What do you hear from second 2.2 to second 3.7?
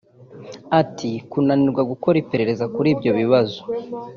iperereza kuri ibyo bibazo